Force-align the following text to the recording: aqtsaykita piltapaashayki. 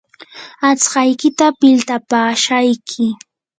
aqtsaykita 0.69 1.45
piltapaashayki. 1.59 3.05